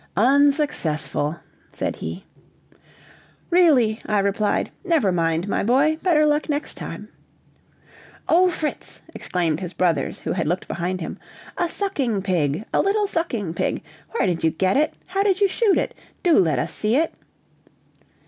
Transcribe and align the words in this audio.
"Unsuccessful!" 0.17 1.37
said 1.71 1.97
he. 1.97 2.25
"Really!" 3.51 3.99
I 4.07 4.17
replied; 4.17 4.71
"never 4.83 5.11
mind, 5.11 5.47
my 5.47 5.61
boy, 5.61 5.99
better 6.01 6.25
luck 6.25 6.49
next 6.49 6.73
time." 6.73 7.09
"Oh, 8.27 8.49
Fritz!" 8.49 9.03
exclaimed 9.13 9.59
his 9.59 9.73
brothers, 9.73 10.21
who 10.21 10.31
had 10.31 10.47
looked 10.47 10.67
behind 10.67 11.01
him, 11.01 11.19
"a 11.55 11.69
sucking 11.69 12.23
pig, 12.23 12.65
a 12.73 12.81
little 12.81 13.05
sucking 13.05 13.53
pig. 13.53 13.83
Where 14.09 14.25
did 14.25 14.43
you 14.43 14.49
get 14.49 14.75
it? 14.75 14.95
How 15.05 15.21
did 15.21 15.39
you 15.39 15.47
shoot 15.47 15.77
it? 15.77 15.93
Do 16.23 16.33
let 16.39 16.57
us 16.57 16.73
see 16.73 16.95
it!" 16.95 17.13